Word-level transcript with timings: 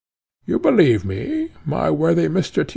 You 0.47 0.57
believe 0.57 1.05
me, 1.05 1.51
my 1.63 1.91
worthy 1.91 2.23
Mr. 2.27 2.65
Tyss?" 2.67 2.69